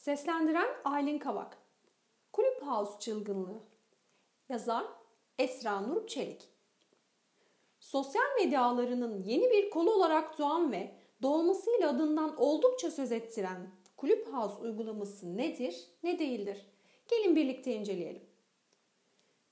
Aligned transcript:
Seslendiren 0.00 0.68
Aylin 0.84 1.18
Kavak 1.18 1.58
Kulüp 2.32 2.62
Çılgınlığı 3.00 3.60
Yazar 4.48 4.84
Esra 5.38 5.80
Nur 5.80 6.06
Çelik 6.06 6.48
Sosyal 7.80 8.24
medya 8.38 8.62
ağlarının 8.62 9.22
yeni 9.22 9.50
bir 9.50 9.70
kolu 9.70 9.94
olarak 9.94 10.38
doğan 10.38 10.72
ve 10.72 10.94
doğmasıyla 11.22 11.90
adından 11.90 12.36
oldukça 12.36 12.90
söz 12.90 13.12
ettiren 13.12 13.70
Kulüp 13.96 14.28
uygulaması 14.60 15.36
nedir, 15.36 15.86
ne 16.02 16.18
değildir? 16.18 16.66
Gelin 17.08 17.36
birlikte 17.36 17.74
inceleyelim. 17.74 18.22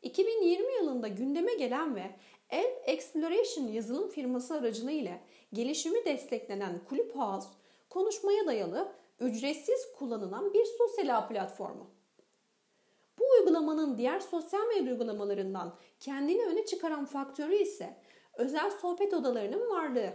2020 0.02 0.74
yılında 0.74 1.08
gündeme 1.08 1.54
gelen 1.54 1.96
ve 1.96 2.10
Elf 2.50 2.82
Exploration 2.84 3.66
yazılım 3.66 4.08
firması 4.08 4.54
aracılığıyla 4.54 5.20
gelişimi 5.52 6.04
desteklenen 6.04 6.84
Kulüp 6.84 7.16
konuşmaya 7.90 8.46
dayalı 8.46 8.98
ücretsiz 9.20 9.92
kullanılan 9.98 10.54
bir 10.54 10.64
sosyal 10.64 11.16
ağ 11.18 11.28
platformu. 11.28 11.90
Bu 13.18 13.24
uygulamanın 13.38 13.98
diğer 13.98 14.20
sosyal 14.20 14.66
medya 14.66 14.92
uygulamalarından 14.92 15.74
kendini 16.00 16.46
öne 16.46 16.66
çıkaran 16.66 17.04
faktörü 17.04 17.54
ise 17.54 17.96
özel 18.34 18.70
sohbet 18.70 19.14
odalarının 19.14 19.70
varlığı. 19.70 20.12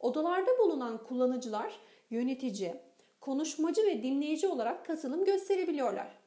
Odalarda 0.00 0.58
bulunan 0.58 1.04
kullanıcılar 1.04 1.80
yönetici, 2.10 2.74
konuşmacı 3.20 3.86
ve 3.86 4.02
dinleyici 4.02 4.48
olarak 4.48 4.86
katılım 4.86 5.24
gösterebiliyorlar. 5.24 6.18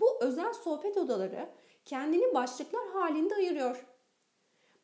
Bu 0.00 0.18
özel 0.20 0.52
sohbet 0.52 0.96
odaları 0.96 1.48
kendini 1.84 2.34
başlıklar 2.34 2.88
halinde 2.88 3.34
ayırıyor. 3.34 3.86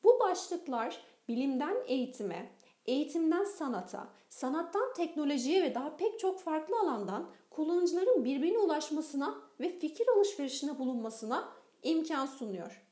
Bu 0.05 0.20
başlıklar 0.20 1.00
bilimden 1.28 1.77
eğitime, 1.86 2.50
eğitimden 2.86 3.44
sanata, 3.44 4.08
sanattan 4.28 4.92
teknolojiye 4.92 5.62
ve 5.62 5.74
daha 5.74 5.96
pek 5.96 6.18
çok 6.18 6.40
farklı 6.40 6.78
alandan 6.78 7.30
kullanıcıların 7.50 8.24
birbirine 8.24 8.58
ulaşmasına 8.58 9.34
ve 9.60 9.78
fikir 9.78 10.08
alışverişine 10.08 10.78
bulunmasına 10.78 11.48
imkan 11.82 12.26
sunuyor. 12.26 12.84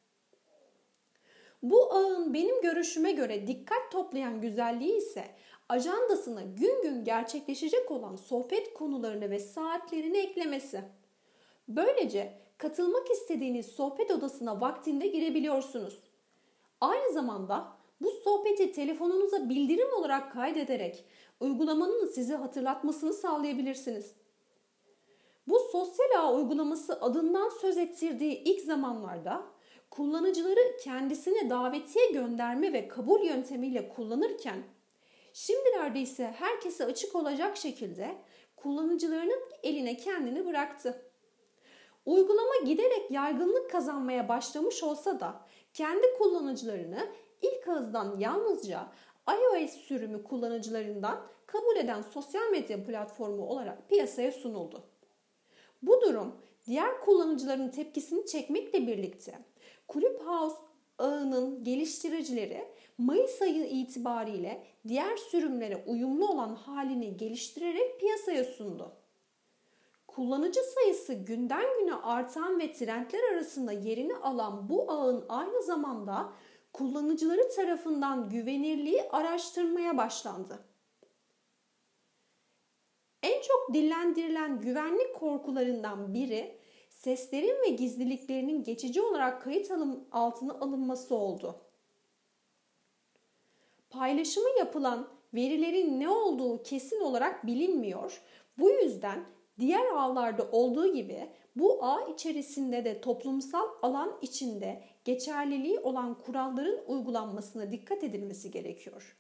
Bu 1.63 1.93
ağın 1.93 2.35
benim 2.35 2.63
görüşüme 2.63 3.13
göre 3.13 3.47
dikkat 3.47 3.93
toplayan 3.93 4.41
güzelliği 4.41 4.97
ise 4.97 5.25
ajandasına 5.69 6.43
gün 6.43 6.83
gün 6.83 7.05
gerçekleşecek 7.05 7.91
olan 7.91 8.17
sohbet 8.17 8.75
konularını 8.75 9.31
ve 9.31 9.39
saatlerini 9.39 10.19
eklemesi. 10.19 10.83
Böylece 11.69 12.39
katılmak 12.59 13.11
istediğiniz 13.11 13.67
sohbet 13.67 14.11
odasına 14.11 14.61
vaktinde 14.61 15.07
girebiliyorsunuz. 15.07 16.03
Aynı 16.81 17.13
zamanda 17.13 17.82
bu 18.03 18.11
sohbeti 18.11 18.73
telefonunuza 18.73 19.49
bildirim 19.49 19.93
olarak 19.99 20.33
kaydederek 20.33 21.05
uygulamanın 21.41 22.07
size 22.07 22.35
hatırlatmasını 22.35 23.13
sağlayabilirsiniz. 23.13 24.15
Bu 25.47 25.59
sosyal 25.59 26.11
ağ 26.19 26.35
uygulaması 26.35 27.01
adından 27.01 27.49
söz 27.49 27.79
ettirdiği 27.79 28.43
ilk 28.45 28.61
zamanlarda 28.61 29.43
kullanıcıları 29.91 30.77
kendisine 30.85 31.51
davetiye 31.51 32.11
gönderme 32.11 32.73
ve 32.73 32.89
kabul 32.89 33.25
yöntemiyle 33.25 33.89
kullanırken 33.89 34.63
şimdilerde 35.33 36.01
ise 36.01 36.35
herkese 36.39 36.85
açık 36.85 37.17
olacak 37.17 37.57
şekilde 37.57 38.17
kullanıcılarının 38.57 39.41
eline 39.63 39.97
kendini 39.97 40.47
bıraktı. 40.47 41.03
Uygulama 42.07 42.57
giderek 42.67 43.11
yaygınlık 43.11 43.71
kazanmaya 43.71 44.29
başlamış 44.29 44.83
olsa 44.83 45.21
da 45.21 45.47
kendi 45.75 46.19
kullanıcılarını 46.19 47.09
ilk 47.43 47.69
ağızdan 47.69 48.19
yalnızca 48.19 48.89
iOS 49.29 49.71
sürümü 49.71 50.25
kullanıcılarından 50.25 51.27
kabul 51.47 51.77
eden 51.77 52.03
sosyal 52.03 52.51
medya 52.51 52.85
platformu 52.85 53.47
olarak 53.47 53.89
piyasaya 53.89 54.33
sunuldu. 54.33 54.85
Bu 55.83 56.01
durum 56.01 56.37
diğer 56.67 57.01
kullanıcıların 57.01 57.69
tepkisini 57.69 58.27
çekmekle 58.27 58.87
birlikte 58.87 59.39
Clubhouse 59.93 60.57
ağının 60.99 61.65
geliştiricileri 61.65 62.65
Mayıs 62.99 63.43
ayı 63.43 63.67
itibariyle 63.67 64.67
diğer 64.89 65.17
sürümlere 65.17 65.85
uyumlu 65.87 66.29
olan 66.29 66.55
halini 66.55 67.17
geliştirerek 67.17 68.01
piyasaya 68.01 68.45
sundu. 68.45 68.93
Kullanıcı 70.07 70.61
sayısı 70.61 71.15
günden 71.15 71.79
güne 71.81 71.95
artan 71.95 72.61
ve 72.61 72.73
trendler 72.73 73.33
arasında 73.33 73.73
yerini 73.73 74.17
alan 74.17 74.69
bu 74.69 74.93
ağın 74.93 75.25
aynı 75.29 75.63
zamanda 75.63 76.33
kullanıcıları 76.73 77.49
tarafından 77.57 78.29
güvenirliği 78.29 79.03
araştırmaya 79.11 79.97
başlandı. 79.97 80.65
En 83.23 83.43
çok 83.43 83.75
dillendirilen 83.75 84.61
güvenlik 84.61 85.15
korkularından 85.15 86.15
biri 86.15 86.59
seslerin 86.91 87.63
ve 87.63 87.69
gizliliklerinin 87.69 88.63
geçici 88.63 89.03
olarak 89.03 89.43
kayıt 89.43 89.71
alım 89.71 90.05
altına 90.13 90.53
alınması 90.53 91.15
oldu. 91.15 91.61
Paylaşımı 93.91 94.49
yapılan 94.59 95.09
verilerin 95.35 96.01
ne 96.01 96.09
olduğu 96.09 96.63
kesin 96.63 97.01
olarak 97.01 97.47
bilinmiyor. 97.47 98.23
Bu 98.59 98.71
yüzden 98.71 99.25
diğer 99.63 99.87
ağlarda 99.87 100.49
olduğu 100.53 100.95
gibi 100.95 101.29
bu 101.57 101.85
ağ 101.85 102.01
içerisinde 102.15 102.85
de 102.85 103.01
toplumsal 103.01 103.69
alan 103.83 104.19
içinde 104.23 104.83
geçerliliği 105.05 105.81
olan 105.81 106.19
kuralların 106.19 106.79
uygulanmasına 106.87 107.73
dikkat 107.73 108.05
edilmesi 108.05 108.51
gerekiyor. 108.51 109.17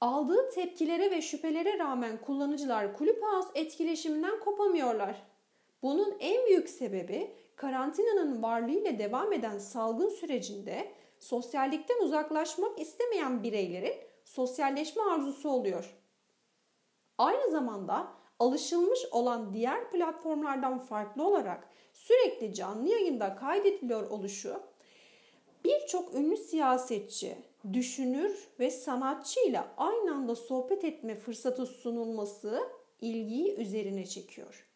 Aldığı 0.00 0.50
tepkilere 0.50 1.10
ve 1.10 1.22
şüphelere 1.22 1.78
rağmen 1.78 2.20
kullanıcılar 2.20 2.98
Clubhouse 2.98 3.48
etkileşiminden 3.54 4.40
kopamıyorlar. 4.40 5.22
Bunun 5.82 6.16
en 6.20 6.46
büyük 6.46 6.68
sebebi 6.68 7.30
karantinanın 7.56 8.42
varlığıyla 8.42 8.98
devam 8.98 9.32
eden 9.32 9.58
salgın 9.58 10.08
sürecinde 10.08 10.92
sosyallikten 11.18 12.02
uzaklaşmak 12.02 12.80
istemeyen 12.80 13.42
bireylerin 13.42 13.94
sosyalleşme 14.24 15.02
arzusu 15.02 15.48
oluyor. 15.48 16.00
Aynı 17.20 17.50
zamanda 17.50 18.12
alışılmış 18.38 19.00
olan 19.10 19.52
diğer 19.52 19.90
platformlardan 19.90 20.78
farklı 20.78 21.26
olarak 21.26 21.68
sürekli 21.92 22.54
canlı 22.54 22.88
yayında 22.88 23.34
kaydediliyor 23.34 24.10
oluşu 24.10 24.60
birçok 25.64 26.14
ünlü 26.14 26.36
siyasetçi, 26.36 27.36
düşünür 27.72 28.48
ve 28.60 28.70
sanatçı 28.70 29.40
ile 29.40 29.60
aynı 29.76 30.14
anda 30.14 30.34
sohbet 30.36 30.84
etme 30.84 31.14
fırsatı 31.14 31.66
sunulması 31.66 32.60
ilgiyi 33.00 33.54
üzerine 33.54 34.06
çekiyor. 34.06 34.69